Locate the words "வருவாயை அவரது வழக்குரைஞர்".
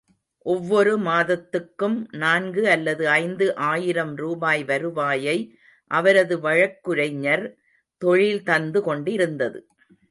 4.63-7.45